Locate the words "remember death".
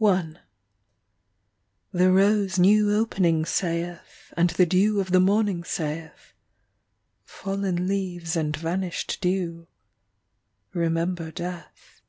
10.72-12.02